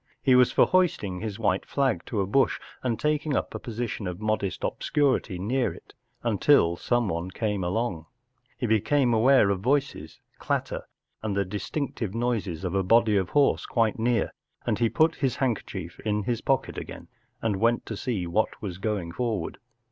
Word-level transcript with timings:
He 0.19 0.33
was 0.33 0.51
for 0.51 0.65
hoisting 0.65 1.19
his 1.19 1.37
white 1.37 1.63
flag 1.63 2.03
to 2.07 2.21
a 2.21 2.25
bush 2.25 2.59
and 2.81 2.99
taking 2.99 3.35
up 3.35 3.53
a 3.53 3.59
position 3.59 4.07
of 4.07 4.19
modest 4.19 4.63
obscurity 4.63 5.37
near 5.37 5.71
it, 5.71 5.93
until 6.23 6.75
someone 6.75 7.29
came 7.29 7.63
along* 7.63 8.07
He 8.57 8.65
became 8.65 9.13
aware 9.13 9.51
of 9.51 9.59
voices, 9.59 10.19
clatter, 10.39 10.87
and 11.21 11.37
the 11.37 11.45
distinctive 11.45 12.15
noises 12.15 12.63
of 12.63 12.73
a 12.73 12.81
body 12.81 13.15
of 13.15 13.29
horse, 13.29 13.67
quite 13.67 13.99
near, 13.99 14.33
and 14.65 14.79
he 14.79 14.89
put 14.89 15.17
his 15.17 15.35
handkerchief 15.35 15.99
in 15.99 16.23
his 16.23 16.41
pocket 16.41 16.79
again 16.79 17.07
and 17.39 17.57
went 17.57 17.85
to 17.85 17.95
see 17.95 18.25
what 18.25 18.59
was 18.59 18.79
going 18.79 19.11
forward. 19.11 19.59